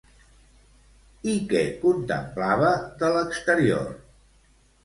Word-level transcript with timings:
I 1.33 1.35
què 1.51 1.61
contemplava, 1.85 2.73
de 3.03 3.15
l'exterior? 3.19 3.97